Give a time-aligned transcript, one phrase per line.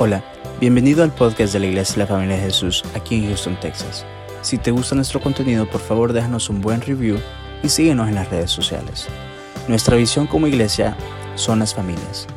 [0.00, 0.22] Hola,
[0.60, 4.06] bienvenido al podcast de la Iglesia de la Familia de Jesús aquí en Houston, Texas.
[4.42, 7.18] Si te gusta nuestro contenido, por favor déjanos un buen review
[7.64, 9.08] y síguenos en las redes sociales.
[9.66, 10.96] Nuestra visión como iglesia
[11.34, 12.28] son las familias.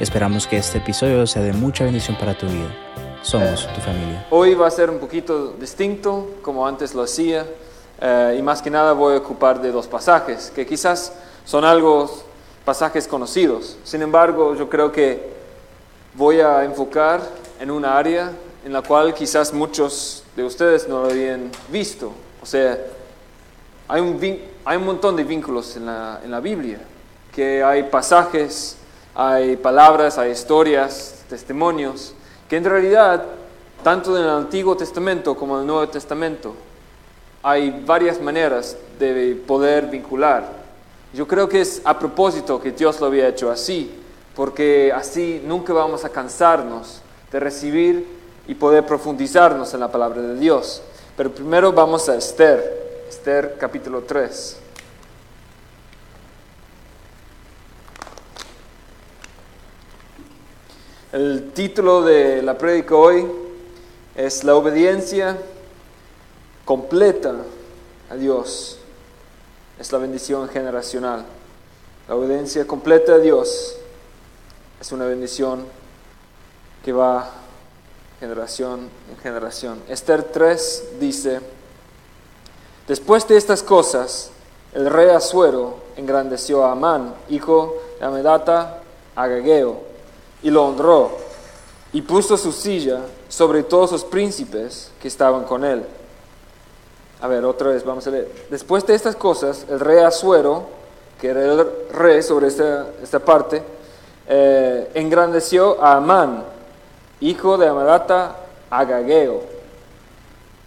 [0.00, 2.74] Esperamos que este episodio sea de mucha bendición para tu vida.
[3.22, 4.26] Somos tu familia.
[4.30, 7.46] Hoy va a ser un poquito distinto, como antes lo hacía,
[8.00, 11.12] eh, y más que nada voy a ocupar de dos pasajes, que quizás
[11.44, 12.10] son algo
[12.64, 13.78] pasajes conocidos.
[13.84, 15.33] Sin embargo, yo creo que
[16.14, 17.20] voy a enfocar
[17.60, 18.32] en una área
[18.64, 22.12] en la cual quizás muchos de ustedes no lo habían visto.
[22.42, 22.78] O sea,
[23.88, 24.18] hay un,
[24.64, 26.78] hay un montón de vínculos en la, en la Biblia,
[27.32, 28.76] que hay pasajes,
[29.14, 32.14] hay palabras, hay historias, testimonios,
[32.48, 33.24] que en realidad,
[33.82, 36.54] tanto en el Antiguo Testamento como en el Nuevo Testamento,
[37.42, 40.64] hay varias maneras de poder vincular.
[41.12, 44.03] Yo creo que es a propósito que Dios lo había hecho así,
[44.34, 48.06] porque así nunca vamos a cansarnos de recibir
[48.46, 50.82] y poder profundizarnos en la palabra de Dios.
[51.16, 54.58] Pero primero vamos a Esther, Esther capítulo 3.
[61.12, 63.24] El título de la prédica hoy
[64.16, 65.38] es La obediencia
[66.64, 67.36] completa
[68.10, 68.78] a Dios.
[69.78, 71.24] Es la bendición generacional.
[72.08, 73.76] La obediencia completa a Dios
[74.84, 75.64] es una bendición
[76.84, 77.30] que va
[78.20, 79.80] generación en generación.
[79.88, 81.40] Esther 3 dice,
[82.86, 84.28] después de estas cosas,
[84.74, 88.82] el rey Asuero engrandeció a Amán, hijo de Amedata,
[89.16, 89.80] Agageo,
[90.42, 91.12] y lo honró,
[91.94, 95.82] y puso su silla sobre todos los príncipes que estaban con él.
[97.22, 98.30] A ver, otra vez, vamos a leer.
[98.50, 100.66] Después de estas cosas, el rey Asuero,
[101.18, 103.62] que era el rey sobre esta, esta parte,
[104.28, 106.44] eh, engrandeció a Amán,
[107.20, 108.36] hijo de Amadata
[108.70, 109.42] Agageo,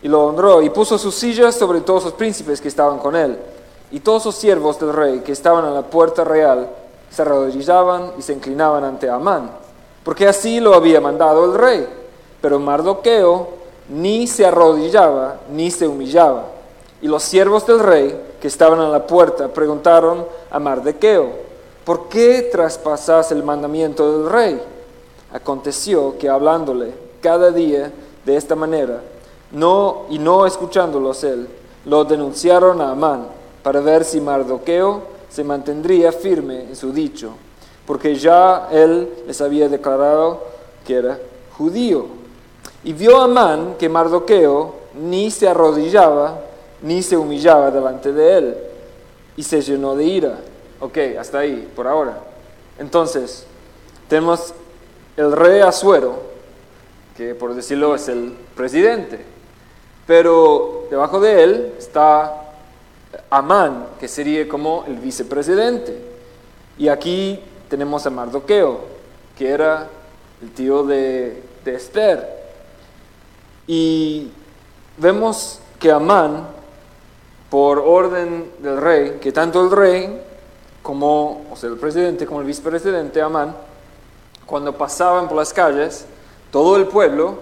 [0.01, 3.37] y lo honró y puso sus sillas sobre todos los príncipes que estaban con él.
[3.89, 6.69] Y todos los siervos del rey que estaban en la puerta real
[7.09, 9.49] se arrodillaban y se inclinaban ante Amán,
[10.03, 11.87] porque así lo había mandado el rey.
[12.41, 13.47] Pero Mardoqueo
[13.89, 16.45] ni se arrodillaba ni se humillaba.
[17.01, 21.46] Y los siervos del rey que estaban en la puerta preguntaron a Mardoqueo,
[21.87, 24.61] ¿por qué traspasas el mandamiento del rey?
[25.31, 27.93] Aconteció que hablándole cada día
[28.25, 28.99] de esta manera,
[29.53, 31.47] no y no escuchándolos él,
[31.85, 33.27] lo denunciaron a Amán
[33.63, 37.31] para ver si Mardoqueo se mantendría firme en su dicho,
[37.85, 40.43] porque ya él les había declarado
[40.85, 41.17] que era
[41.57, 42.05] judío.
[42.83, 44.73] Y vio Amán que Mardoqueo
[45.05, 46.41] ni se arrodillaba
[46.81, 48.57] ni se humillaba delante de él,
[49.37, 50.37] y se llenó de ira
[50.79, 52.19] Ok, hasta ahí, por ahora.
[52.77, 53.45] Entonces,
[54.07, 54.53] tenemos
[55.15, 56.21] el rey Asuero,
[57.15, 59.19] que por decirlo es el presidente,
[60.05, 62.43] pero debajo de él está
[63.31, 65.99] Amán, que sería como el vicepresidente.
[66.77, 67.39] Y aquí
[67.69, 68.81] tenemos a Mardoqueo,
[69.35, 69.87] que era
[70.43, 72.37] el tío de, de Esther.
[73.65, 74.29] Y
[74.97, 76.47] vemos que Amán,
[77.49, 80.26] por orden del rey, que tanto el rey
[80.87, 83.53] como o sea, el presidente, como el vicepresidente Amán,
[84.45, 86.05] cuando pasaban por las calles,
[86.49, 87.39] todo el pueblo,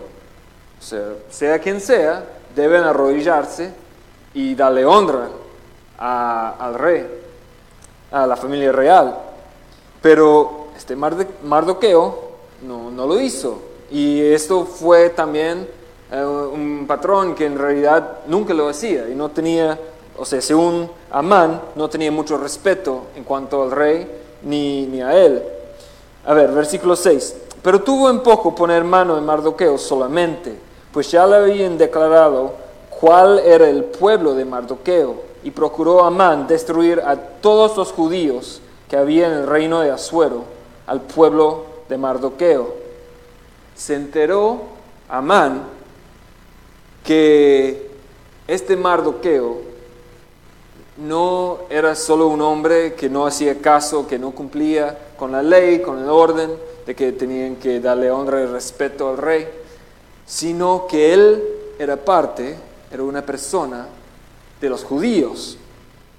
[1.30, 2.26] sea, quien sea,
[2.56, 3.72] deben arrodillarse
[4.34, 5.28] y darle honra
[6.00, 7.06] al rey,
[8.12, 9.16] a la familia real.
[10.02, 12.32] Pero este Mardoqueo
[12.64, 13.62] no, no lo hizo.
[13.92, 15.70] Y esto fue también
[16.12, 19.78] eh, un patrón que en realidad nunca lo hacía y no tenía
[20.18, 24.10] o sea, según Amán, no tenía mucho respeto en cuanto al rey
[24.44, 25.44] ni, ni a él.
[26.26, 27.36] A ver, versículo 6.
[27.62, 30.56] Pero tuvo en poco poner mano en Mardoqueo solamente,
[30.92, 32.54] pues ya le habían declarado
[32.90, 38.98] cuál era el pueblo de Mardoqueo, y procuró Amán destruir a todos los judíos que
[38.98, 40.44] había en el reino de Asuero,
[40.88, 42.74] al pueblo de Mardoqueo.
[43.76, 44.62] Se enteró
[45.10, 45.64] Amán
[47.04, 47.92] que
[48.48, 49.75] este Mardoqueo
[50.98, 55.82] no era solo un hombre que no hacía caso, que no cumplía con la ley,
[55.82, 56.52] con el orden
[56.86, 59.48] de que tenían que darle honra y respeto al rey,
[60.26, 61.44] sino que él
[61.78, 62.56] era parte,
[62.92, 63.88] era una persona
[64.62, 65.58] de los judíos.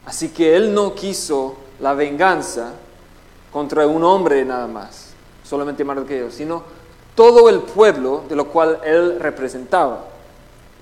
[0.04, 2.72] Así que él no quiso la venganza
[3.52, 6.62] contra un hombre nada más, solamente Mardoqueo, sino
[7.14, 10.04] todo el pueblo de lo cual él representaba.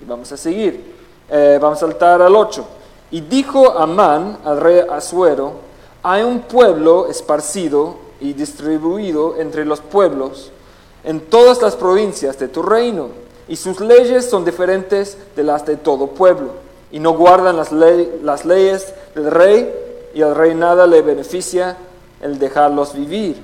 [0.01, 0.93] Y vamos a seguir,
[1.29, 2.67] eh, vamos a saltar al 8.
[3.15, 5.53] Y dijo Amán al rey Asuero,
[6.03, 10.51] hay un pueblo esparcido y distribuido entre los pueblos,
[11.01, 13.07] en todas las provincias de tu reino,
[13.47, 16.55] y sus leyes son diferentes de las de todo pueblo,
[16.91, 19.73] y no guardan las, las leyes del rey,
[20.13, 21.77] y al rey nada le beneficia
[22.19, 23.41] el dejarlos vivir.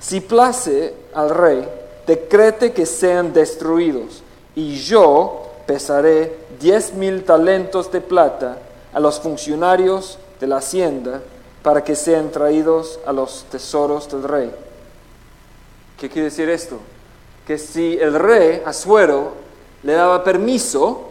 [0.00, 1.66] Si place al rey,
[2.06, 4.22] decrete que sean destruidos,
[4.54, 8.58] y yo pesaré diez mil talentos de plata
[8.94, 11.20] a los funcionarios de la hacienda
[11.62, 14.50] para que sean traídos a los tesoros del rey.
[15.98, 16.78] ¿Qué quiere decir esto?
[17.46, 19.32] Que si el rey Asuero
[19.82, 21.10] le daba permiso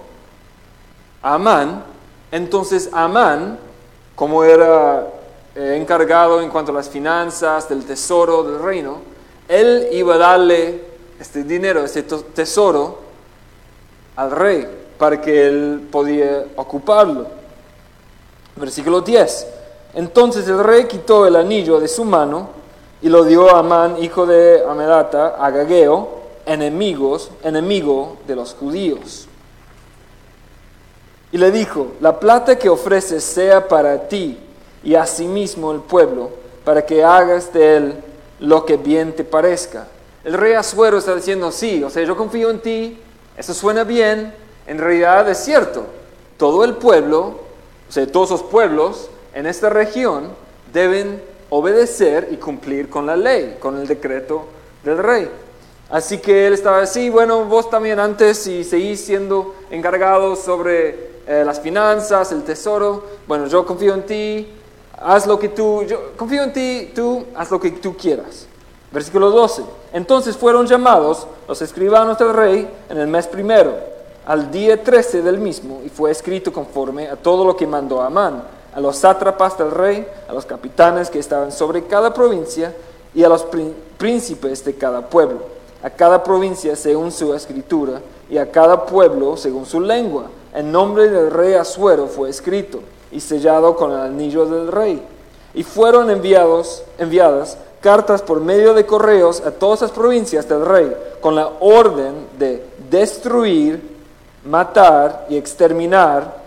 [1.22, 1.84] a Amán,
[2.32, 3.60] entonces Amán,
[4.16, 5.08] como era
[5.56, 8.98] eh, encargado en cuanto a las finanzas del tesoro del reino,
[9.48, 10.82] él iba a darle
[11.20, 13.00] este dinero, este tesoro
[14.16, 17.43] al rey para que él podía ocuparlo.
[18.56, 19.48] Versículo 10.
[19.96, 22.50] Entonces el rey quitó el anillo de su mano
[23.02, 29.28] y lo dio a Amán, hijo de Amedata, a Gageo, enemigos, enemigo de los judíos.
[31.32, 34.38] Y le dijo, la plata que ofreces sea para ti
[34.84, 36.30] y asimismo el pueblo,
[36.64, 37.96] para que hagas de él
[38.40, 39.88] lo que bien te parezca.
[40.24, 42.98] El rey Asuero está diciendo, sí, o sea, yo confío en ti,
[43.36, 44.34] eso suena bien,
[44.68, 45.86] en realidad es cierto.
[46.38, 47.40] Todo el pueblo,
[47.96, 50.32] o todos los pueblos en esta región
[50.72, 54.46] deben obedecer y cumplir con la ley, con el decreto
[54.84, 55.30] del rey.
[55.90, 61.44] Así que él estaba así, bueno, vos también antes y seguís siendo encargados sobre eh,
[61.46, 64.48] las finanzas, el tesoro, bueno, yo confío en ti,
[64.98, 68.48] haz lo que tú, yo confío en ti, tú haz lo que tú quieras.
[68.92, 69.64] Versículo 12.
[69.94, 73.76] Entonces fueron llamados los escribanos del rey en el mes primero,
[74.26, 78.44] al día 13 del mismo, y fue escrito conforme a todo lo que mandó Amán,
[78.74, 82.74] a los sátrapas del rey, a los capitanes que estaban sobre cada provincia
[83.14, 83.46] y a los
[83.98, 85.40] príncipes de cada pueblo,
[85.84, 90.26] a cada provincia según su escritura y a cada pueblo según su lengua.
[90.54, 92.80] El nombre del rey Asuero fue escrito
[93.12, 95.02] y sellado con el anillo del rey.
[95.54, 100.96] Y fueron enviados, enviadas cartas por medio de correos a todas las provincias del rey
[101.20, 103.93] con la orden de destruir,
[104.46, 106.38] matar y exterminar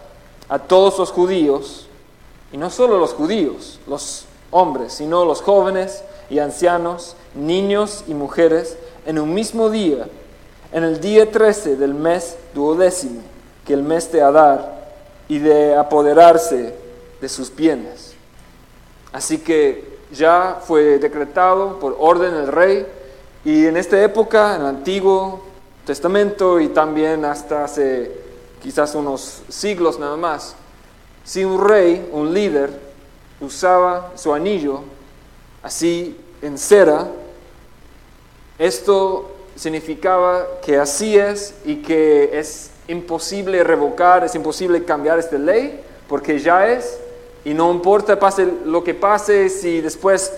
[0.49, 1.89] a todos los judíos,
[2.53, 8.77] y no solo los judíos, los hombres, sino los jóvenes y ancianos, niños y mujeres,
[9.05, 10.09] en un mismo día,
[10.73, 13.23] en el día 13 del mes duodécimo,
[13.65, 14.77] que el mes de Adar,
[15.29, 16.75] y de apoderarse
[17.21, 18.15] de sus bienes.
[19.13, 22.87] Así que ya fue decretado por orden del rey
[23.45, 25.43] y en esta época, en el Antiguo
[25.87, 28.11] Testamento y también hasta hace
[28.61, 30.57] quizás unos siglos nada más,
[31.25, 32.71] si un rey, un líder,
[33.41, 34.81] usaba su anillo
[35.63, 37.07] así en cera,
[38.59, 45.81] esto significaba que así es y que es imposible revocar, es imposible cambiar esta ley,
[46.09, 46.99] porque ya es
[47.45, 50.33] y no importa pase lo que pase, si después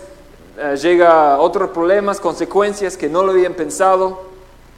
[0.59, 4.28] eh, llega otros problemas, consecuencias que no lo habían pensado,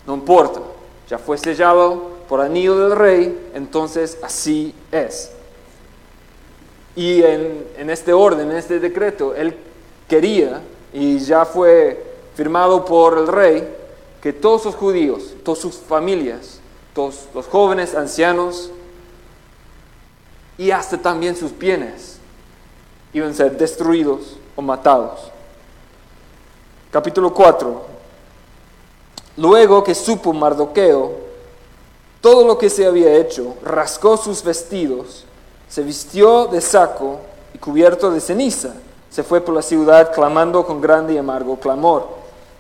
[0.07, 0.61] no importa.
[1.09, 5.33] Ya fue sellado por anillo del rey, entonces así es.
[6.95, 9.57] Y en, en este orden, en este decreto, él
[10.09, 10.63] quería,
[10.93, 12.05] y ya fue
[12.35, 13.69] firmado por el rey,
[14.21, 16.61] que todos los judíos, todas sus familias,
[16.95, 18.71] todos los jóvenes, ancianos,
[20.59, 22.19] y hasta también sus bienes,
[23.13, 25.31] iban a ser destruidos o matados.
[26.91, 27.90] Capítulo 4.
[29.37, 31.31] Luego que supo Mardoqueo
[32.21, 35.25] todo lo que se había hecho, rascó sus vestidos,
[35.69, 37.19] se vistió de saco
[37.55, 38.75] y cubierto de ceniza,
[39.09, 42.09] se fue por la ciudad clamando con grande y amargo clamor,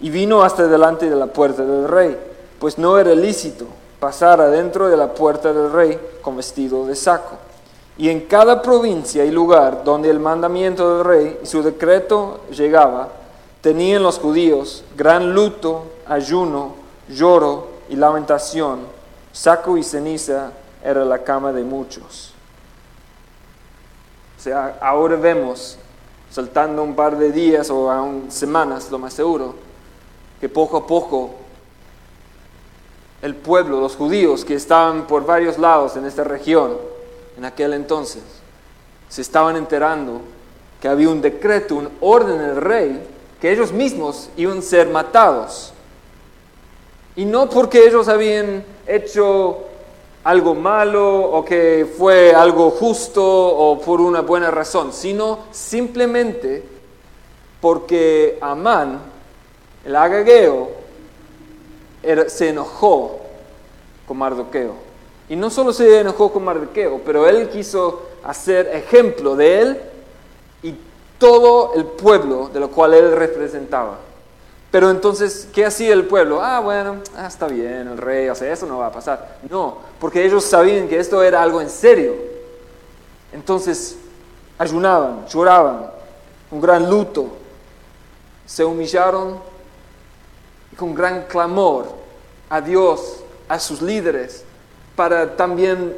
[0.01, 2.17] y vino hasta delante de la puerta del rey,
[2.59, 3.67] pues no era lícito
[3.99, 7.37] pasar adentro de la puerta del rey con vestido de saco.
[7.99, 13.09] Y en cada provincia y lugar donde el mandamiento del rey y su decreto llegaba,
[13.61, 16.75] tenían los judíos gran luto, ayuno,
[17.09, 18.81] lloro y lamentación.
[19.33, 20.53] Saco y ceniza
[20.85, 22.35] era la cama de muchos.
[24.39, 25.79] O sea, ahora vemos,
[26.31, 29.55] saltando un par de días o aún semanas, lo más seguro,
[30.41, 31.31] que poco a poco
[33.23, 36.77] el pueblo, los judíos que estaban por varios lados en esta región,
[37.37, 38.23] en aquel entonces
[39.11, 40.23] se estaban enterando
[40.81, 43.07] que había un decreto, un orden del rey,
[43.41, 45.75] que ellos mismos iban a ser matados.
[47.17, 49.59] Y no porque ellos habían hecho
[50.25, 56.63] algo malo o que fue algo justo o por una buena razón, sino simplemente
[57.61, 59.01] porque Amán,
[59.85, 60.71] el agageo,
[62.29, 63.21] se enojó
[64.07, 64.75] con Mardoqueo.
[65.29, 69.81] Y no solo se enojó con Mardoqueo, pero él quiso hacer ejemplo de él
[70.63, 70.75] y
[71.19, 73.99] todo el pueblo de lo cual él representaba.
[74.71, 76.41] Pero entonces, ¿qué hacía el pueblo?
[76.43, 79.39] Ah, bueno, ah, está bien, el rey, sea, eso no va a pasar.
[79.49, 82.15] No, porque ellos sabían que esto era algo en serio.
[83.33, 83.97] Entonces,
[84.59, 85.91] ayunaban, lloraban,
[86.51, 87.29] un gran luto,
[88.47, 89.41] se humillaron
[90.73, 91.87] y con gran clamor
[92.49, 94.45] a Dios, a sus líderes,
[94.95, 95.97] para también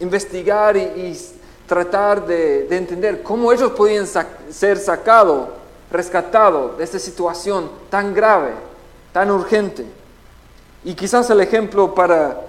[0.00, 1.18] investigar y,
[1.66, 4.04] tratar de, entender cómo ellos podían
[4.50, 5.50] ser sacados,
[5.90, 8.52] rescatados de esta situación tan grave,
[9.12, 9.84] tan urgente.
[10.84, 12.40] Y quizás el ejemplo para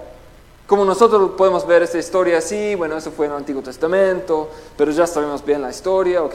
[0.66, 4.90] como nosotros podemos ver esta historia así, bueno, eso fue en el Antiguo Testamento, pero
[4.90, 6.34] ya sabemos bien la historia, ok.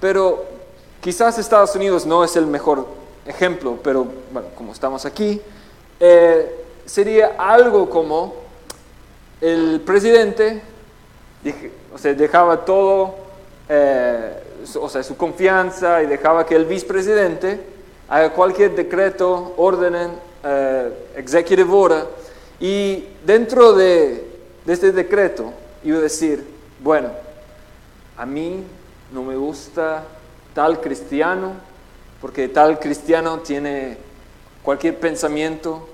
[0.00, 0.44] Pero
[1.00, 2.86] quizás Estados Unidos no es el mejor
[3.26, 5.40] ejemplo, pero bueno, como estamos aquí,
[6.00, 8.34] eh, sería algo como
[9.40, 10.62] el presidente
[11.94, 13.14] o sea, dejaba todo,
[13.68, 14.42] eh,
[14.74, 17.60] o sea, su confianza y dejaba que el vicepresidente
[18.08, 19.94] haga cualquier decreto, orden,
[20.42, 22.04] eh, executive order,
[22.58, 24.24] y dentro de,
[24.64, 25.52] de este decreto
[25.84, 26.44] iba a decir,
[26.82, 27.10] bueno,
[28.16, 28.64] a mí
[29.12, 30.04] no me gusta
[30.54, 31.52] tal cristiano,
[32.20, 33.98] porque tal cristiano tiene
[34.62, 35.86] cualquier pensamiento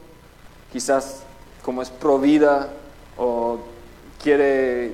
[0.73, 1.23] quizás
[1.63, 2.69] como es provida
[3.17, 3.59] o
[4.23, 4.93] quiere,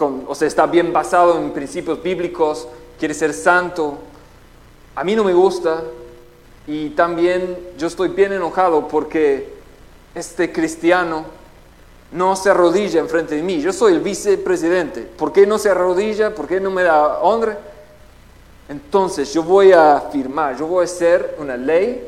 [0.00, 2.66] o sea, está bien basado en principios bíblicos,
[2.98, 3.98] quiere ser santo.
[4.94, 5.82] A mí no me gusta
[6.66, 9.54] y también yo estoy bien enojado porque
[10.14, 11.24] este cristiano
[12.12, 13.60] no se arrodilla enfrente de mí.
[13.60, 15.02] Yo soy el vicepresidente.
[15.02, 16.34] ¿Por qué no se arrodilla?
[16.34, 17.58] ¿Por qué no me da honra?
[18.68, 22.06] Entonces yo voy a firmar, yo voy a hacer una ley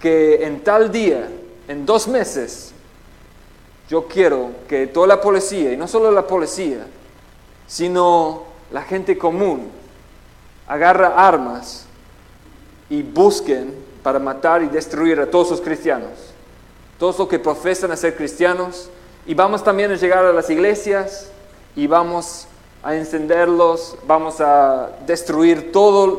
[0.00, 1.28] que en tal día
[1.68, 2.72] en dos meses,
[3.88, 6.86] yo quiero que toda la policía, y no solo la policía,
[7.68, 9.70] sino la gente común,
[10.66, 11.84] agarra armas
[12.90, 16.10] y busquen para matar y destruir a todos los cristianos,
[16.98, 18.90] todos los que profesan a ser cristianos,
[19.26, 21.30] y vamos también a llegar a las iglesias
[21.76, 22.46] y vamos
[22.82, 26.14] a encenderlos, vamos a destruir toda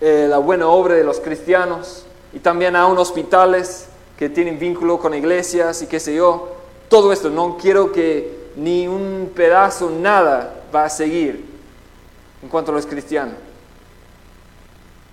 [0.00, 4.98] eh, la buena obra de los cristianos y también a unos hospitales que tienen vínculo
[4.98, 6.48] con iglesias y qué sé yo.
[6.88, 11.44] Todo esto, no quiero que ni un pedazo, nada va a seguir
[12.42, 13.34] en cuanto a los cristianos.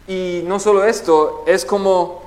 [0.07, 2.23] Y no solo esto, es como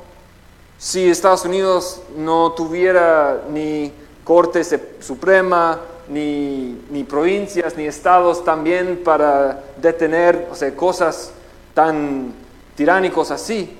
[0.78, 3.92] si Estados Unidos no tuviera ni
[4.24, 4.62] Corte
[5.00, 11.32] Suprema, ni, ni, provincias, ni estados también para detener o sea, cosas
[11.74, 12.32] tan
[12.74, 13.76] tiránicos así.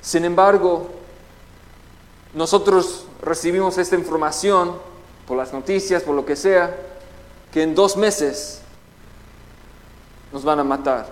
[0.00, 0.90] Sin embargo,
[2.34, 4.72] nosotros recibimos esta información
[5.26, 6.74] por las noticias, por lo que sea,
[7.54, 8.58] que en dos meses
[10.32, 11.06] nos van a matar.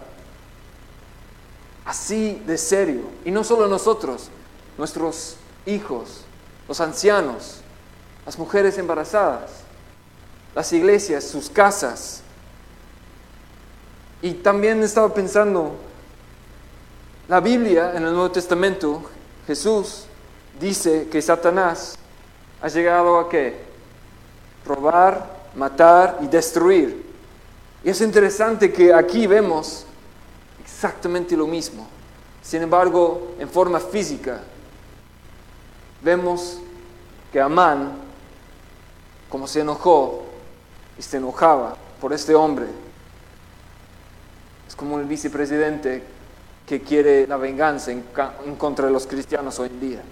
[1.84, 3.02] Así de serio.
[3.24, 4.28] Y no solo nosotros,
[4.76, 6.22] nuestros hijos,
[6.66, 7.60] los ancianos,
[8.26, 9.52] las mujeres embarazadas,
[10.52, 12.22] las iglesias, sus casas.
[14.20, 15.76] Y también estaba pensando,
[17.28, 19.00] la Biblia en el Nuevo Testamento,
[19.46, 20.06] Jesús
[20.58, 21.94] dice que Satanás
[22.60, 23.64] ha llegado a qué?
[24.66, 27.12] Robar, matar y destruir.
[27.84, 29.84] Y es interesante que aquí vemos
[30.62, 31.86] exactamente lo mismo.
[32.42, 34.40] Sin embargo, en forma física,
[36.02, 36.58] vemos
[37.32, 37.92] que Amán,
[39.28, 40.24] como se enojó
[40.98, 42.66] y se enojaba por este hombre,
[44.68, 46.02] es como el vicepresidente
[46.66, 48.02] que quiere la venganza en,
[48.56, 50.02] contra de los cristianos hoy en día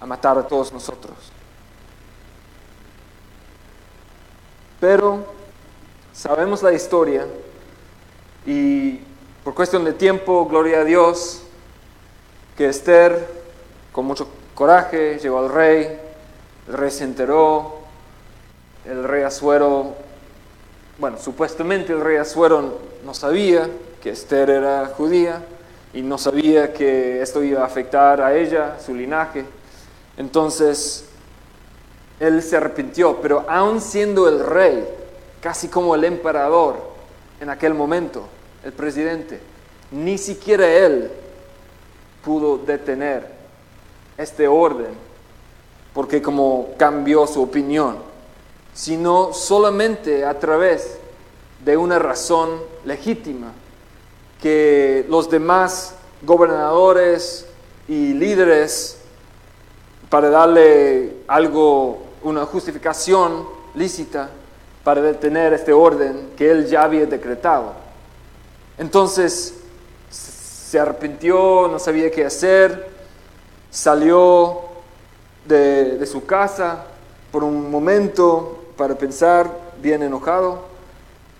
[0.00, 1.14] a matar a todos nosotros.
[4.80, 5.24] Pero
[6.12, 7.26] sabemos la historia
[8.44, 9.00] y
[9.44, 11.42] por cuestión de tiempo, gloria a Dios,
[12.56, 13.28] que Esther,
[13.92, 16.00] con mucho coraje, llegó al rey,
[16.68, 17.76] el rey se enteró,
[18.84, 19.94] el rey Azuero,
[20.98, 23.68] bueno, supuestamente el rey Azuero no sabía
[24.02, 25.42] que Esther era judía
[25.92, 29.44] y no sabía que esto iba a afectar a ella, su linaje.
[30.16, 31.06] Entonces,
[32.20, 34.86] él se arrepintió, pero aún siendo el rey,
[35.40, 36.76] casi como el emperador
[37.40, 38.26] en aquel momento,
[38.64, 39.40] el presidente,
[39.90, 41.10] ni siquiera él
[42.24, 43.28] pudo detener
[44.16, 44.94] este orden,
[45.92, 47.98] porque como cambió su opinión,
[48.74, 50.98] sino solamente a través
[51.64, 53.52] de una razón legítima
[54.40, 57.46] que los demás gobernadores
[57.88, 58.98] y líderes
[60.08, 64.30] para darle algo, una justificación lícita
[64.82, 67.72] para detener este orden que él ya había decretado.
[68.76, 69.54] Entonces
[70.10, 72.90] se arrepintió, no sabía qué hacer,
[73.70, 74.60] salió
[75.44, 76.86] de, su casa
[77.30, 79.48] por un momento para pensar,
[79.80, 80.64] bien enojado,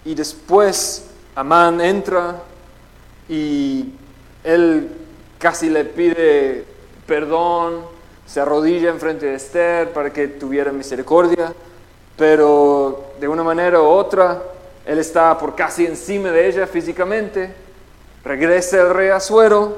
[0.04, 2.42] y después Amán entra
[3.28, 3.92] y
[4.44, 4.88] él
[5.38, 6.64] casi le pide
[7.06, 7.95] perdón,
[8.26, 11.54] se arrodilla enfrente de Esther para que tuviera misericordia,
[12.16, 14.42] pero de una manera u otra
[14.86, 17.52] él está por casi encima de ella físicamente.
[18.24, 19.76] Regresa el rey Azuero,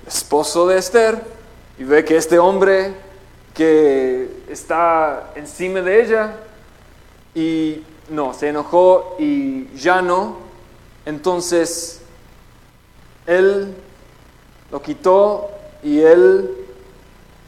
[0.00, 1.20] el esposo de Esther,
[1.78, 2.94] y ve que este hombre
[3.52, 6.36] que está encima de ella
[7.34, 10.38] y no, se enojó y ya no.
[11.04, 12.00] Entonces,
[13.26, 13.74] él
[14.70, 15.50] lo quitó
[15.82, 16.61] y él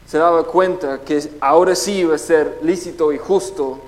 [0.05, 3.79] se daba cuenta que ahora sí iba a ser lícito y justo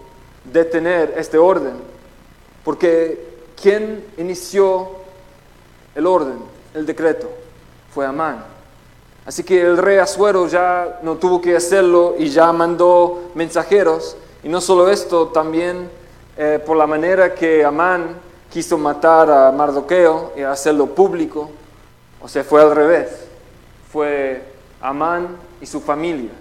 [0.44, 1.74] detener este orden.
[2.64, 3.26] Porque
[3.62, 4.90] ¿quién inició
[5.96, 6.40] el orden,
[6.74, 7.30] el decreto?
[7.94, 8.44] Fue Amán.
[9.26, 14.16] Así que el rey Azuero ya no tuvo que hacerlo y ya mandó mensajeros.
[14.42, 15.90] Y no solo esto, también
[16.38, 18.16] eh, por la manera que Amán
[18.50, 21.50] quiso matar a Mardoqueo y hacerlo público,
[22.22, 23.10] o sea, fue al revés.
[23.92, 26.31] Fue Amán y su familia.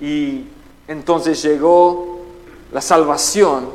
[0.00, 0.46] Y
[0.88, 2.20] entonces llegó
[2.72, 3.70] la salvación,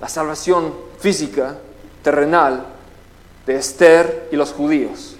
[0.00, 1.58] la salvación física,
[2.02, 2.66] terrenal,
[3.46, 5.16] de Esther y los judíos.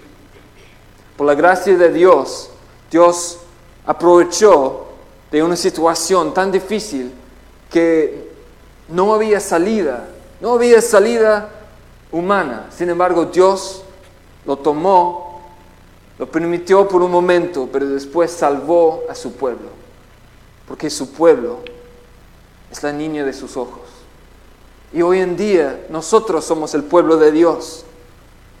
[1.17, 2.49] Por la gracia de Dios,
[2.89, 3.39] Dios
[3.85, 4.87] aprovechó
[5.31, 7.11] de una situación tan difícil
[7.69, 8.31] que
[8.89, 10.07] no había salida,
[10.39, 11.49] no había salida
[12.11, 12.67] humana.
[12.75, 13.83] Sin embargo, Dios
[14.45, 15.30] lo tomó,
[16.21, 19.69] lo permitió por un momento, pero después salvó a su pueblo,
[20.67, 21.57] porque su pueblo
[22.71, 23.81] es la niña de sus ojos.
[24.93, 27.85] Y hoy en día nosotros somos el pueblo de Dios.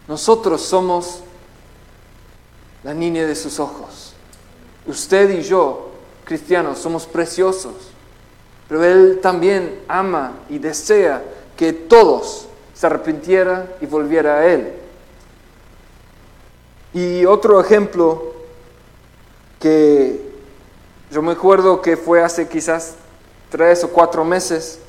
[0.07, 1.19] Nosotros somos
[2.83, 4.13] la niña de sus ojos.
[4.87, 5.91] Usted y yo,
[6.25, 7.91] cristianos, somos preciosos
[8.71, 11.21] pero Él también ama y desea
[11.57, 14.80] que todos se arrepintieran y volvieran a Él.
[16.93, 18.33] Y otro ejemplo
[19.59, 20.31] que
[21.11, 22.95] yo me acuerdo que fue hace quizás
[23.49, 24.79] tres o cuatro meses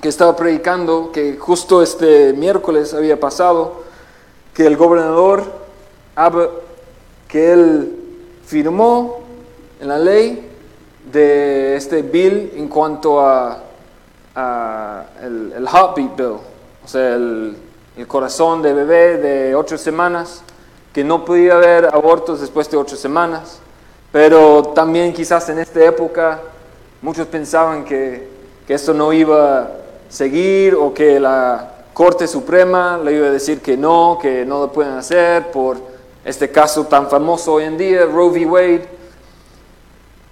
[0.00, 3.82] que estaba predicando, que justo este miércoles había pasado,
[4.52, 5.44] que el gobernador,
[7.28, 7.96] que él
[8.44, 9.20] firmó
[9.80, 10.50] en la ley
[11.12, 13.62] de este bill en cuanto a,
[15.22, 16.36] el, heartbeat bill,
[16.84, 17.56] o sea, el,
[17.96, 20.42] el, corazón de bebé de ocho semanas,
[20.96, 23.58] que no podía haber abortos después de ocho semanas,
[24.10, 26.40] pero también quizás en esta época
[27.02, 28.26] muchos pensaban que,
[28.66, 29.70] que esto no iba a
[30.08, 34.72] seguir o que la Corte Suprema le iba a decir que no, que no lo
[34.72, 35.76] pueden hacer por
[36.24, 38.46] este caso tan famoso hoy en día, Roe v.
[38.46, 38.88] Wade.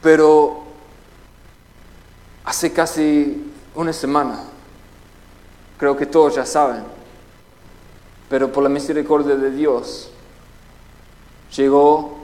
[0.00, 0.62] Pero
[2.42, 4.44] hace casi una semana.
[5.76, 6.84] Creo que todos ya saben.
[8.30, 10.10] Pero por la misericordia de Dios
[11.56, 12.16] llegó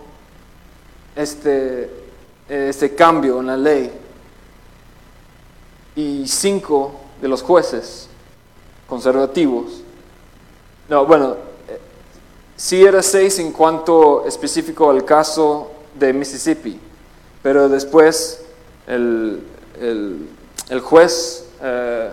[1.17, 1.91] este,
[2.49, 3.93] este cambio en la ley.
[5.97, 8.09] Y cinco de los jueces
[8.87, 9.83] conservativos,
[10.89, 11.37] no, bueno,
[12.57, 16.79] sí era seis en cuanto específico al caso de Mississippi,
[17.43, 18.43] pero después
[18.87, 19.41] el,
[19.81, 22.11] el, juez, eh,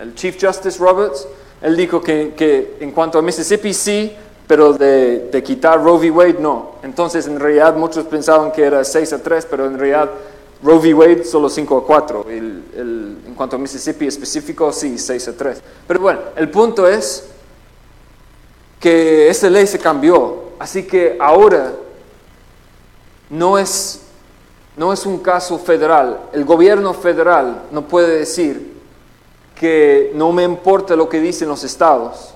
[0.00, 1.28] el Chief Justice Roberts,
[1.62, 4.12] él dijo que, en cuanto a Mississippi sí,
[4.46, 6.10] pero de, quitar Roe v.
[6.10, 6.76] Wade no.
[6.82, 10.10] Entonces, en realidad, muchos pensaban que era 6 a 3, pero en realidad
[10.62, 10.94] Roe v.
[10.94, 12.26] Wade solo 5 a 4.
[12.30, 15.62] en cuanto a Mississippi específico, sí, 6 a 3.
[15.86, 17.28] Pero bueno, el punto es
[18.80, 20.44] que esa ley se cambió.
[20.58, 21.72] Así que ahora
[23.30, 24.00] no es
[24.76, 26.20] no es un caso federal.
[26.32, 28.74] El gobierno federal no puede decir
[29.54, 32.34] que no me importa lo que dicen los estados.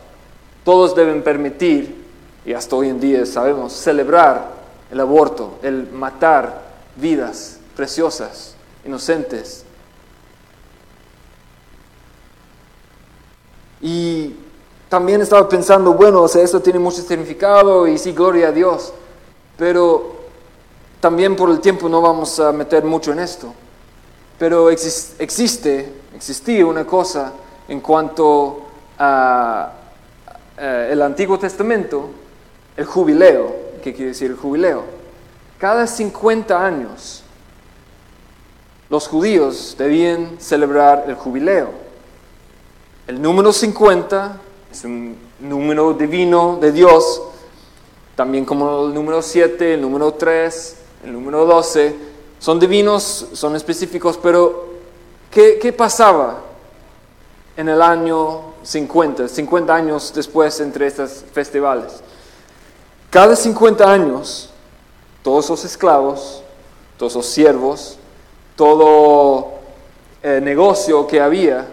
[0.64, 1.97] Todos deben permitir,
[2.48, 4.52] y hasta hoy en día sabemos, celebrar
[4.90, 6.62] el aborto, el matar
[6.96, 8.54] vidas preciosas,
[8.86, 9.66] inocentes.
[13.82, 14.34] Y
[14.88, 18.94] también estaba pensando, bueno, o sea, esto tiene mucho significado y sí, gloria a Dios,
[19.58, 20.16] pero
[21.00, 23.52] también por el tiempo no vamos a meter mucho en esto,
[24.38, 27.30] pero existe, existía una cosa
[27.68, 28.62] en cuanto
[28.98, 29.72] a,
[30.56, 32.08] el Antiguo Testamento,
[32.78, 33.54] el jubileo.
[33.82, 34.84] ¿Qué quiere decir el jubileo?
[35.58, 37.22] Cada 50 años
[38.88, 41.70] los judíos debían celebrar el jubileo.
[43.06, 47.22] El número 50 es un número divino de Dios,
[48.14, 51.96] también como el número 7, el número 3, el número 12,
[52.38, 54.68] son divinos, son específicos, pero
[55.30, 56.42] ¿qué, pasaba
[57.56, 62.02] en el año 50, 50 años después entre estos festivales?
[63.10, 64.50] Cada 50 años,
[65.22, 66.42] todos los esclavos,
[66.98, 67.98] todos los siervos,
[68.54, 69.48] todo
[70.22, 71.66] el negocio que había,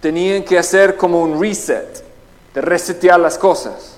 [0.00, 2.04] tenían que hacer como un reset,
[2.52, 3.96] de resetear las cosas.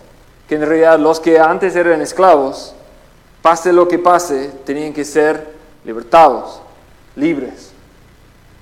[0.48, 2.74] Que en realidad los que antes eran esclavos,
[3.40, 5.52] pase lo que pase, tenían que ser
[5.84, 6.60] libertados,
[7.16, 7.72] libres.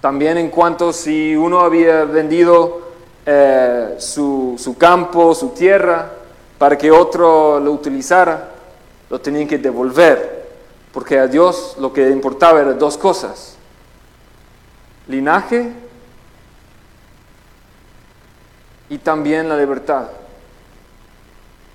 [0.00, 2.80] También en cuanto si uno había vendido
[3.26, 6.12] eh, su campo, su tierra,
[6.60, 8.50] para que otro lo utilizara,
[9.08, 10.46] lo tenían que devolver,
[10.92, 13.56] porque a Dios lo que importaba eran dos cosas,
[15.08, 15.72] linaje
[18.90, 20.08] y también la libertad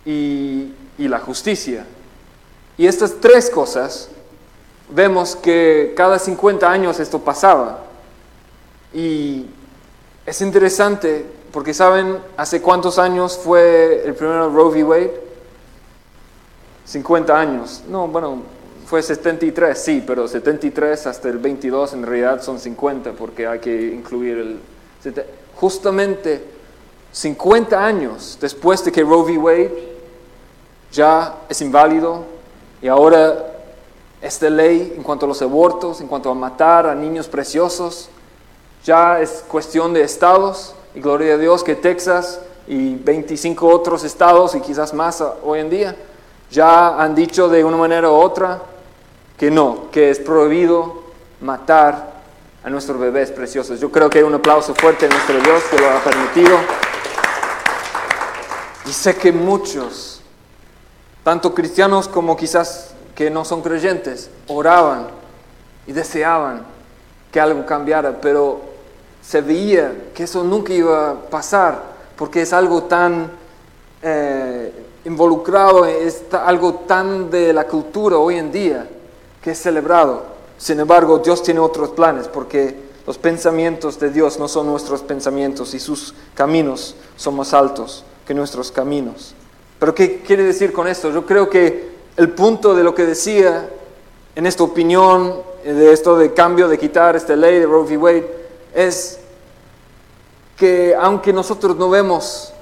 [0.05, 1.87] y, y la justicia.
[2.77, 4.09] Y estas tres cosas,
[4.91, 7.79] vemos que cada 50 años esto pasaba.
[8.93, 9.47] Y
[10.27, 14.83] es interesante porque saben hace cuántos años fue el primer Roe v.
[14.83, 15.21] Wade?
[16.83, 17.81] 50 años.
[17.87, 18.41] No, bueno,
[18.85, 23.73] fue 73, sí, pero 73 hasta el 22 en realidad son 50 porque hay que
[23.93, 24.59] incluir el...
[25.55, 26.43] Justamente
[27.13, 29.37] 50 años después de que Roe v.
[29.37, 29.97] Wade
[30.91, 32.25] ya es inválido
[32.81, 33.45] y ahora
[34.21, 38.09] esta ley en cuanto a los abortos, en cuanto a matar a niños preciosos,
[38.83, 44.55] ya es cuestión de estados y gloria a Dios que Texas y 25 otros estados
[44.55, 45.95] y quizás más hoy en día
[46.49, 48.61] ya han dicho de una manera u otra
[49.37, 51.03] que no, que es prohibido
[51.41, 52.15] matar
[52.63, 53.79] a nuestros bebés preciosos.
[53.79, 56.57] Yo creo que hay un aplauso fuerte a nuestro Dios que lo ha permitido.
[58.87, 60.21] Y sé que muchos,
[61.23, 65.07] tanto cristianos como quizás que no son creyentes, oraban
[65.85, 66.65] y deseaban
[67.31, 68.74] que algo cambiara, pero
[69.25, 71.81] se veía que eso nunca iba a pasar,
[72.15, 73.31] porque es algo tan
[74.01, 74.71] eh,
[75.05, 78.87] involucrado, es algo tan de la cultura hoy en día
[79.41, 80.23] que es celebrado.
[80.57, 85.73] Sin embargo, Dios tiene otros planes, porque los pensamientos de Dios no son nuestros pensamientos
[85.73, 89.33] y sus caminos son más altos que nuestros caminos.
[89.79, 91.11] Pero ¿qué quiere decir con esto?
[91.11, 93.69] Yo creo que el punto de lo que decía
[94.35, 95.33] en esta opinión,
[95.63, 97.97] de esto de cambio, de quitar esta ley de Roe v.
[97.97, 98.44] Wade,
[98.75, 99.19] es
[100.57, 102.53] que aunque nosotros no vemos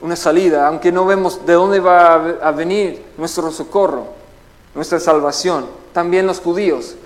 [0.00, 4.08] una salida, aunque no vemos de dónde va a venir nuestro socorro,
[4.74, 6.96] nuestra salvación, también los judíos,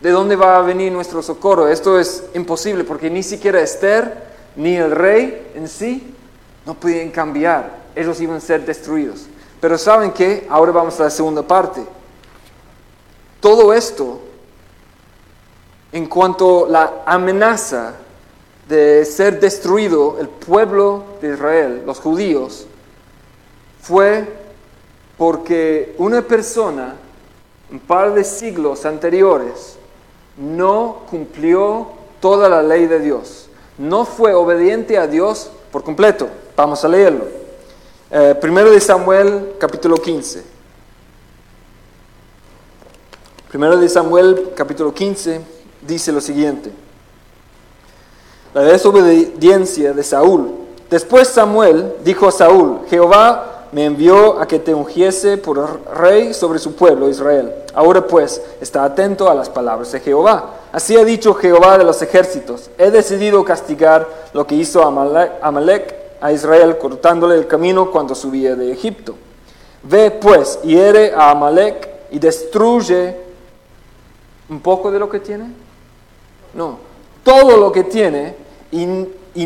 [0.00, 1.68] ¿de dónde va a venir nuestro socorro?
[1.68, 6.14] Esto es imposible porque ni siquiera Esther ni el rey en sí
[6.66, 9.26] no podían cambiar, ellos iban a ser destruidos.
[9.60, 10.46] Pero ¿saben qué?
[10.50, 11.84] Ahora vamos a la segunda parte.
[13.40, 14.20] Todo esto,
[15.92, 17.94] en cuanto a la amenaza
[18.72, 22.66] de ser destruido el pueblo de Israel, los judíos,
[23.82, 24.26] fue
[25.18, 26.96] porque una persona,
[27.70, 29.76] un par de siglos anteriores,
[30.38, 33.50] no cumplió toda la ley de Dios.
[33.76, 36.30] No fue obediente a Dios por completo.
[36.56, 37.26] Vamos a leerlo.
[38.10, 40.44] Eh, primero de Samuel, capítulo 15.
[43.50, 45.42] Primero de Samuel, capítulo 15,
[45.82, 46.72] dice lo siguiente.
[48.54, 50.50] La desobediencia de Saúl.
[50.90, 56.58] Después Samuel dijo a Saúl, Jehová me envió a que te ungiese por rey sobre
[56.58, 57.50] su pueblo Israel.
[57.72, 60.50] Ahora pues, está atento a las palabras de Jehová.
[60.70, 66.30] Así ha dicho Jehová de los ejércitos, he decidido castigar lo que hizo Amalek a
[66.32, 69.14] Israel, cortándole el camino cuando subía de Egipto.
[69.82, 73.16] Ve pues, hiere a Amalek y destruye
[74.48, 75.50] un poco de lo que tiene.
[76.54, 76.91] No,
[77.22, 78.34] todo lo que tiene
[78.70, 78.86] y,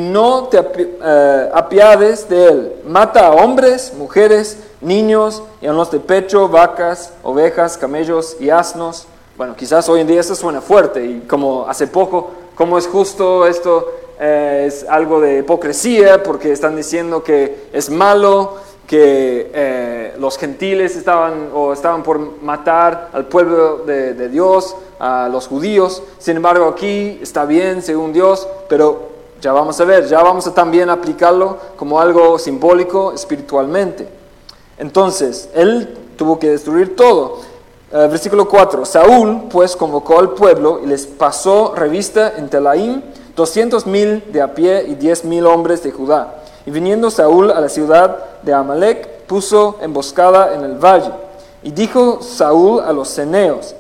[0.01, 2.73] no te eh, apiades de él.
[2.87, 9.07] Mata a hombres, mujeres, niños y a los de pecho, vacas, ovejas, camellos y asnos.
[9.37, 13.47] Bueno, quizás hoy en día eso suena fuerte y como hace poco, ¿cómo es justo
[13.47, 13.93] esto?
[14.19, 20.97] Eh, es algo de hipocresía porque están diciendo que es malo, que eh, los gentiles
[20.97, 26.03] estaban o estaban por matar al pueblo de, Dios, a los judíos.
[26.19, 29.09] Sin embargo, aquí está bien según Dios, pero
[29.41, 34.09] ya vamos a ver, ya vamos a también aplicarlo como algo simbólico espiritualmente.
[34.79, 37.41] Entonces, él tuvo que destruir todo.
[37.93, 38.85] Eh, versículo 4.
[38.85, 43.03] Saúl pues convocó al pueblo y les pasó revista en Telaim
[43.37, 46.43] doscientos mil de a pie y diez mil hombres de Judá.
[46.67, 51.13] Y viniendo Saúl a la ciudad de Amalek, puso emboscada en el valle.
[51.63, 53.75] Y dijo Saúl a los ceneos,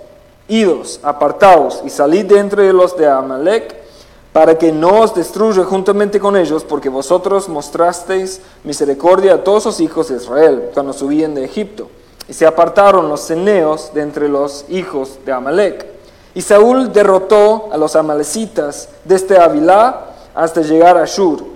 [0.48, 3.74] idos, apartaos y salid de entre los de Amalek,
[4.32, 9.80] para que no os destruya juntamente con ellos, porque vosotros mostrasteis misericordia a todos los
[9.80, 11.88] hijos de Israel cuando subían de Egipto.
[12.28, 15.86] Y se apartaron los ceneos de entre los hijos de Amalek.
[16.34, 21.55] Y Saúl derrotó a los amalecitas desde Avilá hasta llegar a Shur,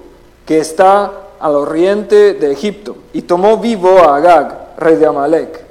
[0.50, 5.64] que está al oriente de Egipto, y tomó vivo a Agag, rey de Amalek.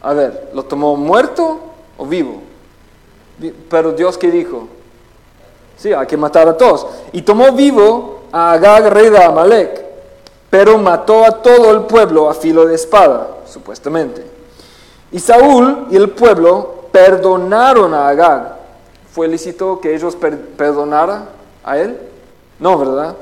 [0.00, 1.58] A ver, ¿lo tomó muerto
[1.98, 2.40] o vivo?
[3.68, 4.66] Pero Dios qué dijo?
[5.76, 6.86] Sí, hay que matar a todos.
[7.12, 9.84] Y tomó vivo a Agag, rey de Amalek,
[10.48, 14.24] pero mató a todo el pueblo a filo de espada supuestamente.
[15.10, 18.56] Y Saúl y el pueblo perdonaron a Agag.
[19.12, 20.16] ¿Fue lícito que ellos
[20.56, 21.28] perdonaran
[21.62, 21.98] a él?
[22.58, 23.16] No, ¿verdad?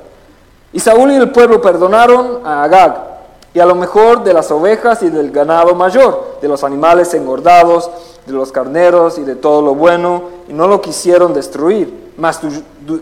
[0.73, 3.11] Y Saúl y el pueblo perdonaron a Agag,
[3.53, 7.91] y a lo mejor de las ovejas y del ganado mayor, de los animales engordados,
[8.25, 12.41] de los carneros y de todo lo bueno, y no lo quisieron destruir, mas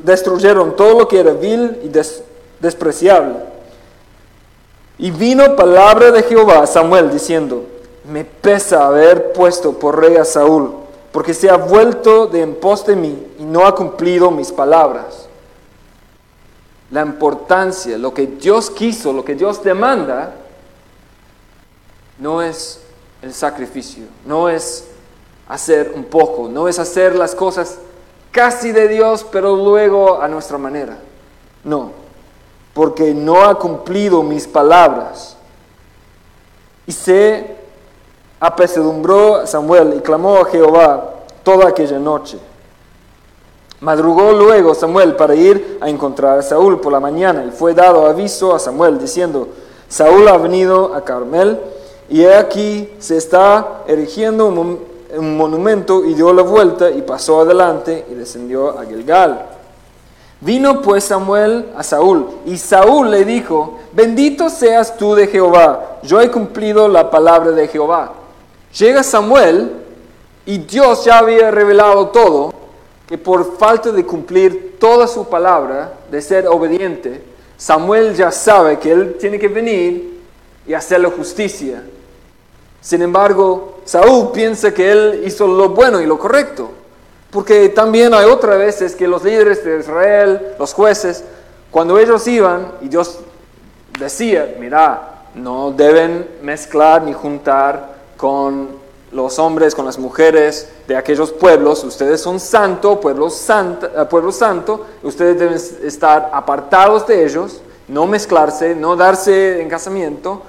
[0.02, 1.90] destruyeron todo lo que era vil y
[2.60, 3.34] despreciable.
[4.96, 7.64] Y vino palabra de Jehová a Samuel diciendo,
[8.10, 10.72] me pesa haber puesto por rey a Saúl,
[11.12, 15.27] porque se ha vuelto de en pos de mí y no ha cumplido mis palabras.
[16.90, 20.34] La importancia, lo que Dios quiso, lo que Dios demanda,
[22.18, 22.80] no es
[23.22, 24.88] el sacrificio, no es
[25.48, 27.78] hacer un poco, no es hacer las cosas
[28.30, 30.98] casi de Dios, pero luego a nuestra manera.
[31.64, 31.92] No,
[32.74, 35.36] porque no ha cumplido mis palabras.
[36.86, 37.56] Y se
[38.40, 42.38] apesadumbró Samuel y clamó a Jehová toda aquella noche.
[43.80, 48.06] Madrugó luego Samuel para ir a encontrar a Saúl por la mañana y fue dado
[48.06, 49.48] aviso a Samuel diciendo,
[49.88, 51.60] Saúl ha venido a Carmel
[52.08, 54.80] y he aquí se está erigiendo un,
[55.16, 59.46] un monumento y dio la vuelta y pasó adelante y descendió a Gilgal.
[60.40, 66.20] Vino pues Samuel a Saúl, y Saúl le dijo, bendito seas tú de Jehová, yo
[66.20, 68.12] he cumplido la palabra de Jehová.
[68.78, 69.72] Llega Samuel,
[70.46, 72.54] y Dios ya había revelado todo,
[73.08, 77.22] que por falta de cumplir toda su palabra, de ser obediente,
[77.56, 80.20] Samuel ya sabe que él tiene que venir
[80.66, 81.82] y hacerle justicia.
[82.82, 86.70] Sin embargo, Saúl piensa que él hizo lo bueno y lo correcto.
[87.30, 91.24] Porque también hay otras veces que los líderes de Israel, los jueces,
[91.70, 93.18] cuando ellos iban y Dios
[93.98, 98.77] decía, mira, no deben mezclar ni juntar con
[99.12, 104.32] los hombres, con las mujeres de aquellos pueblos, ustedes son santo, pueblo santo, eh, pueblo
[104.32, 110.42] santo, ustedes deben estar apartados de ellos, no mezclarse, no darse en casamiento,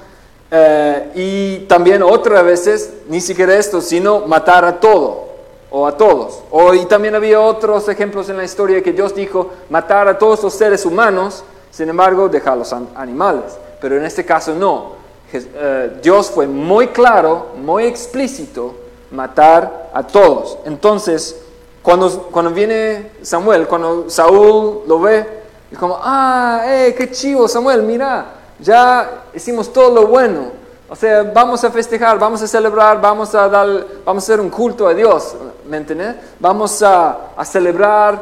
[0.51, 5.29] eh, y también otras veces, ni siquiera esto, sino matar a todo
[5.69, 6.41] o a todos.
[6.51, 10.43] O, y también había otros ejemplos en la historia que Dios dijo matar a todos
[10.43, 13.57] los seres humanos, sin embargo dejar a los animales.
[13.79, 14.98] Pero en este caso no.
[15.31, 18.75] Eh, Dios fue muy claro, muy explícito,
[19.11, 20.57] matar a todos.
[20.65, 21.39] Entonces,
[21.81, 25.25] cuando, cuando viene Samuel, cuando Saúl lo ve,
[25.71, 28.25] es como, ah, eh, qué chivo Samuel, mira,
[28.59, 30.59] ya hicimos todo lo bueno.
[30.89, 33.67] O sea, vamos a festejar, vamos a celebrar, vamos a, dar,
[34.03, 35.35] vamos a hacer un culto a Dios.
[35.67, 36.15] ¿me entiendes?
[36.39, 38.19] Vamos a, a celebrar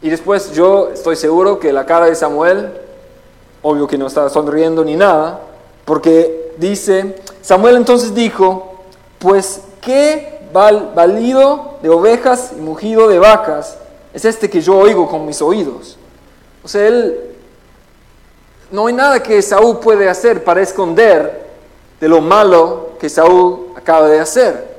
[0.00, 2.72] y después yo estoy seguro que la cara de Samuel,
[3.60, 5.38] obvio que no está sonriendo ni nada,
[5.84, 8.82] porque dice, Samuel entonces dijo,
[9.18, 13.76] pues qué val, valido de ovejas y mugido de vacas
[14.12, 15.96] es este que yo oigo con mis oídos.
[16.62, 17.18] O sea, él,
[18.70, 21.46] no hay nada que Saúl puede hacer para esconder
[22.00, 24.72] de lo malo que Saúl acaba de hacer.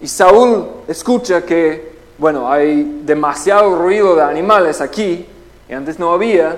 [0.00, 5.26] Y Saúl escucha que, bueno, hay demasiado ruido de animales aquí,
[5.68, 6.56] y antes no había.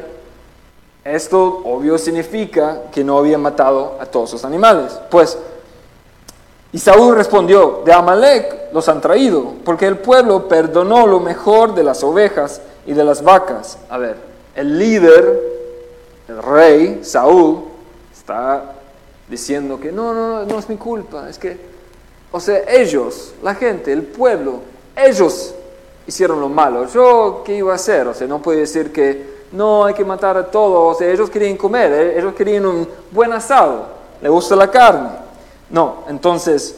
[1.08, 4.98] Esto obvio significa que no había matado a todos los animales.
[5.10, 5.38] Pues,
[6.72, 11.82] y Saúl respondió, de Amalek los han traído, porque el pueblo perdonó lo mejor de
[11.82, 13.78] las ovejas y de las vacas.
[13.88, 14.16] A ver,
[14.54, 15.40] el líder,
[16.28, 17.64] el rey, Saúl,
[18.12, 18.74] está
[19.28, 21.78] diciendo que no, no, no es mi culpa, es que
[22.30, 24.60] o sea, ellos, la gente, el pueblo,
[24.94, 25.54] ellos
[26.06, 26.86] hicieron lo malo.
[26.86, 28.06] ¿Yo qué iba a hacer?
[28.06, 31.00] O sea, no puede decir que no hay que matar a todos.
[31.00, 33.86] Ellos querían comer, eh, ellos querían un buen asado.
[34.20, 35.10] Le gusta la carne.
[35.70, 36.76] No, entonces,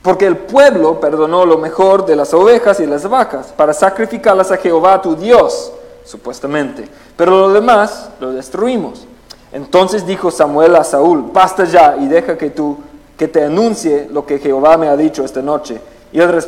[0.00, 4.56] Porque el pueblo perdonó lo mejor de las ovejas y las vacas para sacrificarlas a
[4.56, 5.72] Jehová tu Dios,
[6.04, 6.88] supuestamente.
[7.16, 9.06] Pero lo demás lo destruimos.
[9.52, 12.78] Entonces dijo Samuel a Saúl, basta ya y deja que tú
[13.18, 15.80] que te anuncie lo que Jehová me ha dicho esta noche.
[16.12, 16.40] Y él,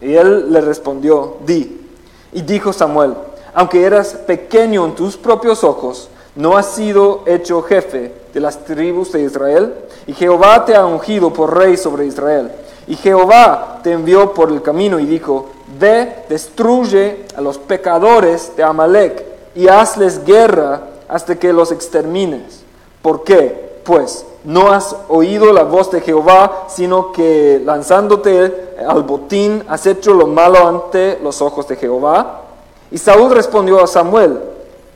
[0.00, 1.86] y él le respondió, di.
[2.32, 3.14] Y dijo Samuel,
[3.56, 9.12] aunque eras pequeño en tus propios ojos, no has sido hecho jefe de las tribus
[9.12, 9.72] de Israel,
[10.06, 12.52] y Jehová te ha ungido por rey sobre Israel.
[12.86, 15.46] Y Jehová te envió por el camino y dijo,
[15.80, 22.62] ve, destruye a los pecadores de Amalek y hazles guerra hasta que los extermines.
[23.00, 23.78] ¿Por qué?
[23.84, 30.12] Pues no has oído la voz de Jehová, sino que lanzándote al botín has hecho
[30.12, 32.42] lo malo ante los ojos de Jehová.
[32.90, 34.38] Y Saúl respondió a Samuel,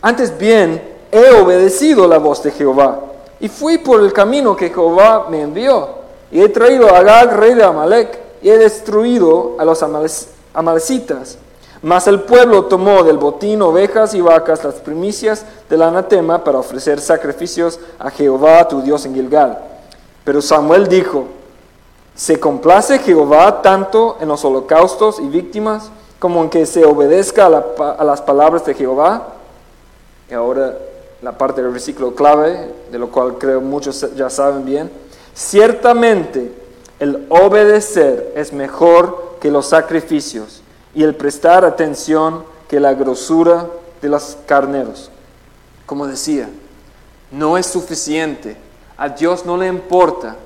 [0.01, 3.01] antes bien he obedecido la voz de Jehová
[3.41, 5.89] y fui por el camino que Jehová me envió.
[6.31, 9.83] Y he traído a Agag, rey de Amalek, y he destruido a los
[10.53, 11.39] amalecitas.
[11.83, 17.01] Mas el pueblo tomó del botín ovejas y vacas las primicias del anatema para ofrecer
[17.01, 19.59] sacrificios a Jehová tu Dios en Gilgal.
[20.23, 21.25] Pero Samuel dijo,
[22.15, 25.91] ¿se complace Jehová tanto en los holocaustos y víctimas
[26.21, 29.35] como en que se obedezca a, las palabras de Jehová?
[30.31, 30.77] Y ahora
[31.23, 34.91] la parte del versículo clave, de lo cual creo muchos ya saben bien.
[35.35, 36.53] Ciertamente
[37.01, 40.63] el obedecer es mejor que los sacrificios
[40.95, 43.67] y el prestar atención que la grosura
[44.03, 45.11] de los carneros.
[45.87, 46.51] Como decía,
[47.31, 48.57] no es suficiente.
[48.99, 50.37] A Dios no le importa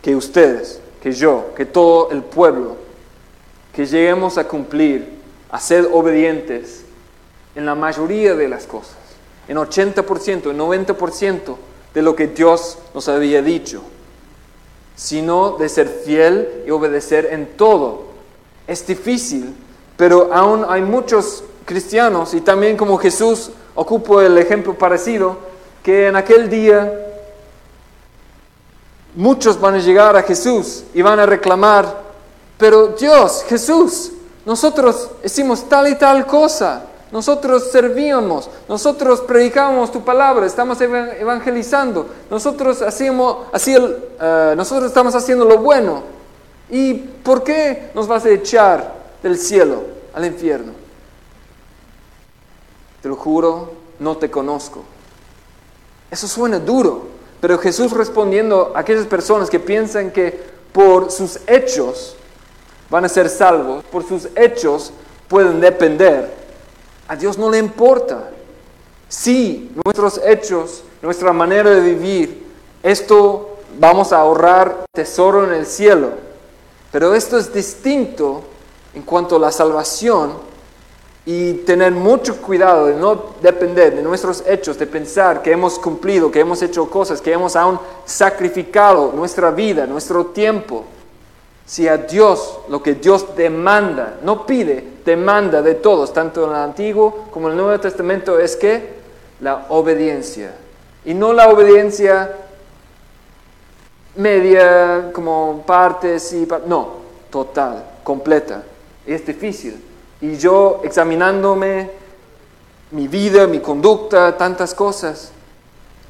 [0.00, 2.76] que ustedes, que yo, que todo el pueblo,
[3.78, 5.08] que lleguemos a cumplir,
[5.52, 6.82] a ser obedientes
[7.54, 8.96] en la mayoría de las cosas,
[9.46, 11.56] en 80%, en 90%
[11.94, 13.84] de lo que Dios nos había dicho,
[14.96, 18.06] sino de ser fiel y obedecer en todo.
[18.66, 19.54] Es difícil
[19.96, 25.38] pero aún hay muchos cristianos, y también como Jesús ocupo el ejemplo parecido,
[25.84, 26.92] que en aquel día
[29.14, 32.07] muchos van a llegar a Jesús y van a reclamar,
[32.58, 34.12] pero Dios, Jesús,
[34.44, 42.82] nosotros hicimos tal y tal cosa, nosotros servíamos, nosotros predicábamos tu palabra, estamos evangelizando, nosotros,
[42.82, 46.02] hacíamos, eh, nosotros estamos haciendo lo bueno.
[46.70, 49.82] ¿Y por qué nos vas a echar del cielo
[50.14, 50.72] al infierno.
[53.02, 54.84] Te lo juro, no te conozco.
[56.10, 57.06] Eso suena duro,
[57.40, 62.16] pero Jesús respondiendo a aquellas personas que piensan que por sus hechos
[62.90, 64.92] van a ser salvos, por sus hechos
[65.28, 66.32] pueden depender,
[67.06, 68.30] a Dios no le importa.
[69.08, 72.46] Si nuestros hechos, nuestra manera de vivir,
[72.82, 76.10] esto vamos a ahorrar tesoro en el cielo,
[76.92, 78.42] pero esto es distinto
[78.94, 80.32] en cuanto a la salvación
[81.24, 86.30] y tener mucho cuidado de no depender de nuestros hechos, de pensar que hemos cumplido,
[86.30, 90.84] que hemos hecho cosas, que hemos aún sacrificado nuestra vida, nuestro tiempo.
[91.68, 96.56] Si a Dios lo que Dios demanda, no pide, demanda de todos, tanto en el
[96.56, 98.94] Antiguo como en el Nuevo Testamento, es que
[99.40, 100.56] la obediencia.
[101.04, 102.34] Y no la obediencia
[104.16, 106.48] media, como partes y...
[106.66, 106.88] No,
[107.30, 108.64] total, completa
[109.08, 109.82] es difícil.
[110.20, 111.90] Y yo examinándome
[112.90, 115.32] mi vida, mi conducta, tantas cosas,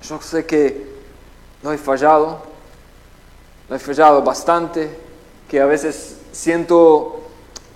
[0.02, 0.88] yo sé que
[1.62, 2.42] no he fallado,
[3.68, 5.07] no he fallado bastante,
[5.48, 7.20] que a veces siento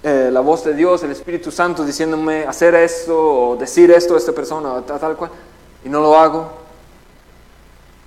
[0.02, 4.18] eh, la voz de Dios, el Espíritu Santo diciéndome hacer esto o decir esto a
[4.18, 5.30] esta persona tal, tal cual,
[5.85, 6.50] y no lo hago.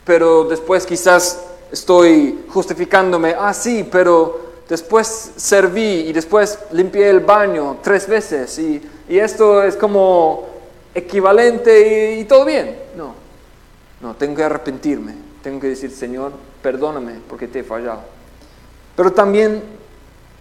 [0.04, 7.78] Pero después quizás estoy justificándome, ah sí, pero después serví y después limpié el baño
[7.82, 10.48] tres veces y, esto es como
[10.94, 12.76] equivalente y, y, todo bien.
[12.98, 13.14] No,
[14.02, 16.32] no, tengo que arrepentirme, tengo que decir, Señor,
[16.62, 18.15] perdóname porque te he fallado.
[18.96, 19.64] Pero también,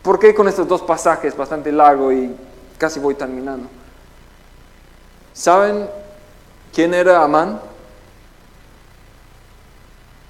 [0.02, 2.34] ¿por qué con estos dos pasajes bastante largo y
[2.78, 3.68] casi voy terminando?
[5.32, 5.88] ¿Saben
[6.72, 7.61] quién era Amán?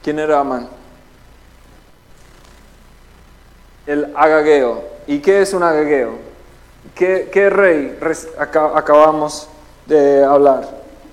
[0.02, 0.68] ¿Quién era Amán?
[3.86, 4.84] el agageo.
[5.06, 6.18] ¿Y qué es un agageo?
[6.94, 7.98] ¿Qué, rey
[8.38, 9.48] acabamos
[9.86, 10.68] de hablar?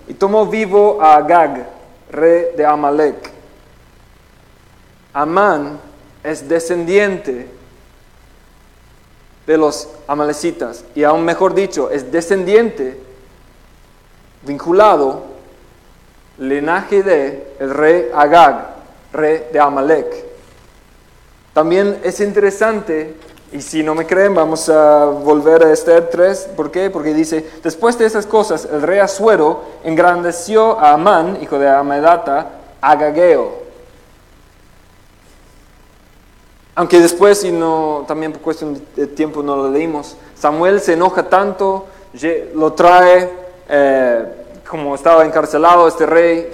[0.07, 1.67] Y tomó vivo a Agag,
[2.11, 3.31] rey de Amalek.
[5.13, 5.79] Amán
[6.23, 7.47] es descendiente
[9.47, 12.97] de los amalecitas y aún mejor dicho, es descendiente
[14.43, 15.23] vinculado
[16.37, 18.67] linaje de el rey Agag,
[19.13, 20.25] rey de Amalek.
[21.53, 23.15] También es interesante,
[23.51, 26.51] y si no me creen, vamos a volver a Esther 3.
[26.55, 26.89] ¿Por qué?
[26.89, 32.47] Porque dice, después de esas cosas, el rey Asuero engrandeció a Amán, hijo de Amedata,
[32.79, 33.61] Agageo.
[36.75, 41.27] Aunque después, y no, también por cuestión de tiempo no lo leímos, Samuel se enoja
[41.27, 41.87] tanto,
[42.55, 43.29] lo trae,
[43.67, 44.25] eh,
[44.69, 46.49] como estaba encarcelado este rey,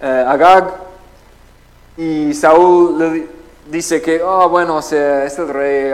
[0.00, 0.74] eh, Agag,
[1.96, 3.26] y Saúl le
[3.70, 5.92] dice que, oh, bueno, este rey,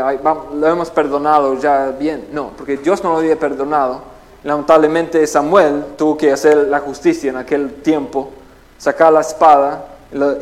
[0.55, 2.29] lo hemos perdonado ya bien.
[2.33, 4.03] No, porque Dios no lo había perdonado.
[4.45, 8.31] Lamentablemente Samuel tuvo que hacer la justicia en aquel tiempo,
[8.79, 9.85] sacar la espada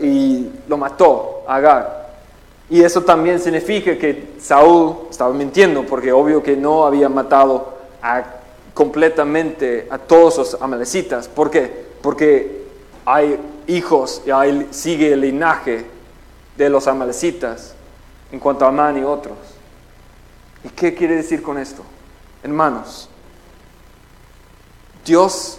[0.03, 2.06] y lo mató Agag.
[2.69, 7.75] Y eso también significa que Saúl estaba mintiendo, porque obvio que no había matado
[8.75, 11.29] completamente a todos los amalecitas.
[11.29, 11.87] ¿Por qué?
[12.03, 12.67] Porque
[13.05, 13.39] hay
[13.69, 15.87] hijos y hay, sigue el linaje
[16.57, 17.75] de los amalecitas
[18.33, 19.37] en cuanto a Amán y otros.
[20.65, 21.83] ¿Y qué quiere decir con esto?
[22.43, 23.09] Hermanos,
[25.05, 25.59] Dios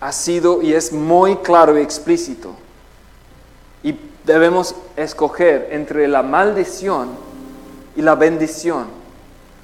[0.00, 2.54] ha sido y es muy claro y explícito.
[4.24, 7.08] Debemos escoger entre la maldición
[7.96, 8.86] y la bendición.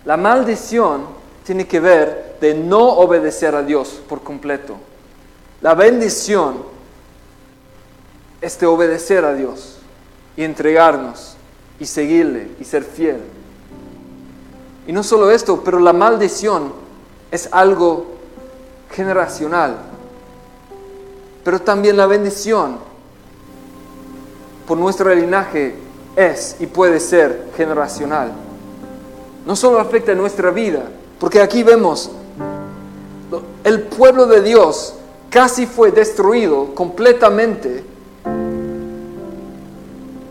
[0.05, 1.03] La maldición
[1.45, 4.77] tiene que ver de no obedecer a Dios por completo.
[5.61, 6.57] La bendición
[8.41, 9.79] es de obedecer a Dios
[10.37, 11.37] y entregarnos
[11.79, 13.21] y seguirle y ser fiel.
[14.87, 16.73] Y no solo esto, pero la maldición
[17.31, 18.07] es algo
[18.91, 19.77] generacional.
[21.45, 22.79] Pero también la bendición
[24.67, 25.75] por nuestro linaje
[26.17, 28.33] es y puede ser generacional.
[29.47, 30.83] No solo afecta a nuestra vida,
[31.21, 32.11] porque aquí vemos,
[33.65, 34.95] el pueblo de Dios
[35.31, 37.85] casi fue destruido completamente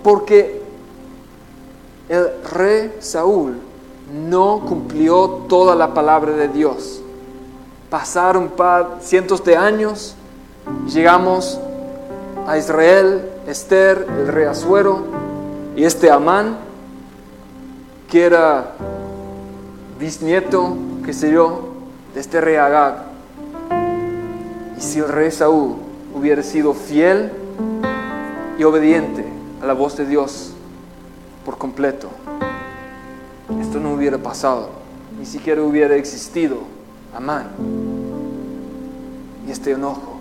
[0.04, 0.62] porque
[2.10, 3.56] el rey Saúl
[4.14, 7.02] no cumplió toda la palabra de Dios.
[7.90, 8.52] Pasaron
[9.02, 10.16] cientos de años,
[10.88, 11.60] llegamos
[12.46, 15.04] a Israel, Esther, el rey Azuero,
[15.76, 16.58] y este Amán,
[18.10, 18.74] que era
[20.00, 21.74] bisnieto, que sé yo,
[22.14, 23.04] de este rey Agag.
[24.78, 25.76] Y si el rey Saúl
[26.14, 27.32] hubiera sido fiel
[28.58, 29.26] y obediente
[29.62, 30.54] a la voz de Dios
[31.46, 32.10] por completo,
[33.62, 34.70] esto no hubiera pasado,
[35.20, 36.60] ni siquiera hubiera existido
[37.16, 37.48] Amán
[39.48, 40.20] y este enojo.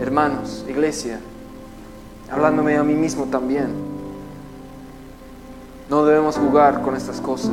[0.00, 1.20] Hermanos, iglesia,
[2.32, 3.68] hablándome a mí mismo también.
[5.90, 7.52] No debemos jugar con estas cosas.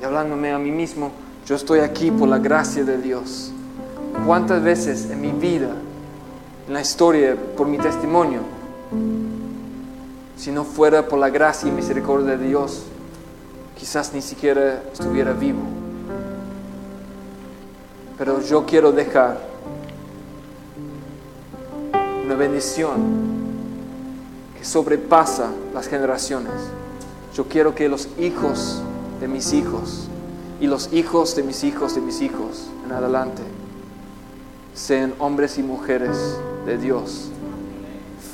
[0.00, 1.12] Y hablándome a mí mismo,
[1.46, 3.52] yo estoy aquí por la gracia de Dios.
[4.26, 5.70] ¿Cuántas veces en mi vida,
[6.66, 8.40] en la historia, por mi testimonio,
[10.36, 12.82] si no fuera por la gracia y misericordia de Dios,
[13.78, 15.60] quizás ni siquiera estuviera vivo?
[18.18, 19.51] Pero yo quiero dejar
[22.34, 23.00] bendición
[24.58, 26.52] que sobrepasa las generaciones.
[27.34, 28.82] Yo quiero que los hijos
[29.20, 30.08] de mis hijos
[30.60, 33.42] y los hijos de mis hijos de mis hijos en adelante
[34.74, 36.16] sean hombres y mujeres
[36.66, 37.28] de Dios,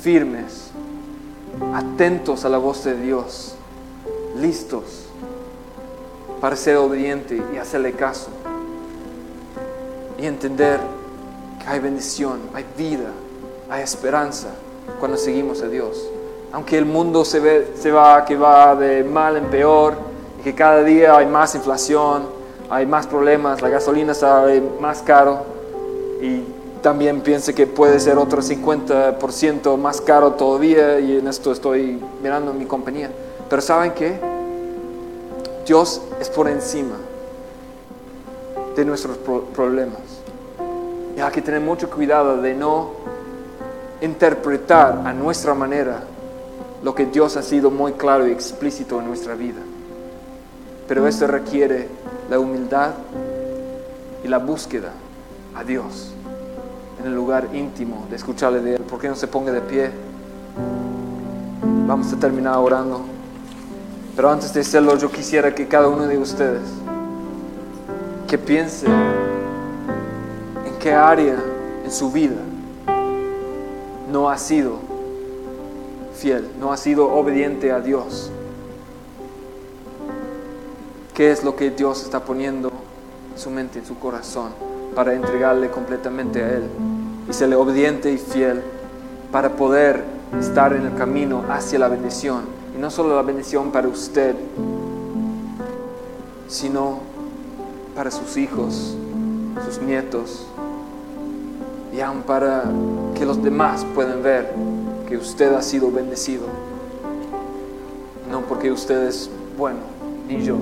[0.01, 0.71] firmes,
[1.73, 3.55] atentos a la voz de Dios,
[4.39, 5.05] listos
[6.39, 8.29] para ser obediente y hacerle caso
[10.17, 10.79] y entender
[11.61, 13.11] que hay bendición, hay vida
[13.69, 14.47] hay esperanza
[14.99, 16.09] cuando seguimos a Dios.
[16.51, 19.93] Aunque el mundo se, ve, se va, que va de mal en peor,
[20.39, 22.23] y que cada día hay más inflación,
[22.69, 25.43] hay más problemas, la gasolina sale más caro,
[26.21, 26.43] y
[26.81, 32.53] también piense que puede ser otro 50% más caro todavía, y en esto estoy mirando
[32.53, 33.11] mi compañía.
[33.47, 34.19] Pero ¿saben qué?
[35.67, 36.95] Dios es por encima
[38.75, 39.17] de nuestros
[39.53, 40.01] problemas.
[41.15, 42.91] Y hay que tener mucho cuidado de no
[44.01, 46.03] interpretar a nuestra manera
[46.83, 49.61] lo que Dios ha sido muy claro y explícito en nuestra vida.
[50.87, 51.87] Pero esto requiere
[52.29, 52.91] la humildad
[54.23, 54.91] y la búsqueda
[55.55, 56.13] a Dios
[56.99, 58.81] en el lugar íntimo de escucharle de Él.
[58.81, 59.91] ¿Por qué no se ponga de pie?
[61.85, 63.01] Vamos a terminar orando.
[64.15, 66.61] Pero antes de hacerlo, yo quisiera que cada uno de ustedes
[68.27, 71.35] que piense en qué área
[71.83, 72.35] en su vida
[74.11, 74.79] no ha sido
[76.15, 78.31] fiel, no ha sido obediente a Dios.
[81.13, 82.71] ¿Qué es lo que Dios está poniendo
[83.33, 84.51] en su mente, en su corazón,
[84.95, 86.63] para entregarle completamente a Él?
[87.29, 88.61] Y serle obediente y fiel
[89.31, 90.03] para poder
[90.39, 92.43] estar en el camino hacia la bendición.
[92.75, 94.35] Y no solo la bendición para usted,
[96.47, 96.99] sino
[97.95, 98.95] para sus hijos,
[99.65, 100.48] sus nietos,
[101.93, 102.63] y aún para
[103.15, 104.53] que los demás puedan ver
[105.07, 106.43] que usted ha sido bendecido.
[108.29, 109.79] No porque usted es bueno,
[110.27, 110.57] ni yo,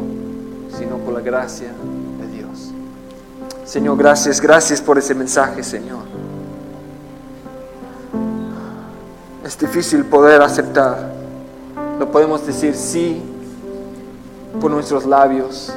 [0.77, 1.69] sino por la gracia
[2.19, 2.71] de Dios.
[3.65, 6.03] Señor, gracias, gracias por ese mensaje, Señor.
[9.45, 11.11] Es difícil poder aceptar.
[11.99, 13.21] Lo podemos decir sí
[14.61, 15.73] por nuestros labios,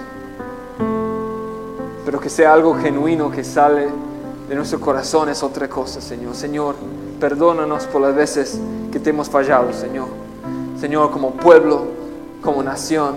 [2.05, 3.89] pero que sea algo genuino que sale
[4.51, 6.35] de nuestro corazón es otra cosa, Señor.
[6.35, 6.75] Señor,
[7.21, 8.59] perdónanos por las veces
[8.91, 10.09] que te hemos fallado, Señor.
[10.81, 11.85] Señor, como pueblo,
[12.43, 13.15] como nación.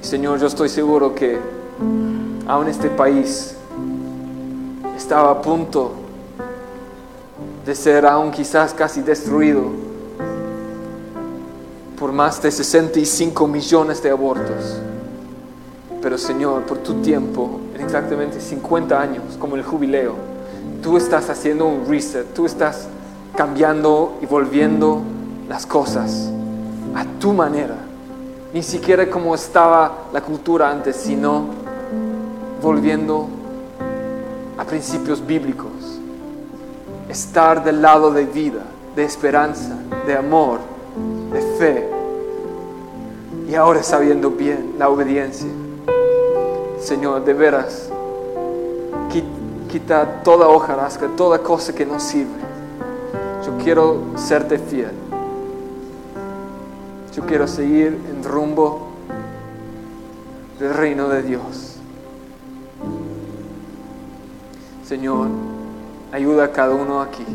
[0.00, 1.40] Señor, yo estoy seguro que
[2.46, 3.56] aún este país
[4.96, 5.94] estaba a punto
[7.66, 9.64] de ser aún quizás casi destruido
[11.98, 14.78] por más de 65 millones de abortos.
[16.00, 20.14] Pero Señor, por tu tiempo, en exactamente 50 años, como el jubileo,
[20.82, 22.88] tú estás haciendo un reset, tú estás
[23.36, 25.02] cambiando y volviendo
[25.48, 26.30] las cosas
[26.94, 27.76] a tu manera.
[28.52, 31.46] Ni siquiera como estaba la cultura antes, sino
[32.60, 33.28] volviendo
[34.56, 36.00] a principios bíblicos.
[37.08, 38.62] Estar del lado de vida,
[38.96, 39.76] de esperanza,
[40.06, 40.58] de amor,
[41.32, 41.88] de fe.
[43.48, 45.48] Y ahora sabiendo bien la obediencia.
[46.80, 47.90] Señor, de veras,
[49.68, 52.40] quita toda hojarasca, toda cosa que no sirve.
[53.44, 54.92] Yo quiero serte fiel.
[57.14, 58.88] Yo quiero seguir en rumbo
[60.58, 61.76] del reino de Dios.
[64.86, 65.28] Señor,
[66.12, 67.26] ayuda a cada uno aquí.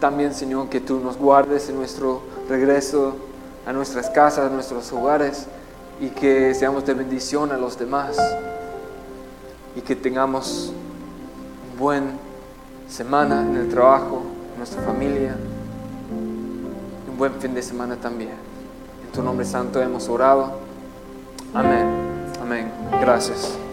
[0.00, 3.16] También, Señor, que tú nos guardes en nuestro regreso
[3.66, 5.48] a nuestras casas, a nuestros hogares
[6.00, 8.16] y que seamos de bendición a los demás
[9.76, 10.72] y que tengamos
[11.72, 12.18] un buen
[12.88, 14.22] semana en el trabajo,
[14.52, 15.36] en nuestra familia,
[17.10, 18.32] un buen fin de semana también.
[19.04, 20.58] En tu nombre santo hemos orado.
[21.52, 21.86] Amén.
[22.40, 22.70] Amén.
[23.00, 23.63] Gracias.